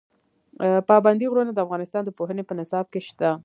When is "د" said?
1.53-1.59, 2.05-2.09